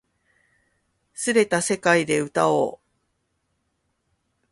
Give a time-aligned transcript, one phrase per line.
[1.13, 2.87] 捻れた世界で歌おう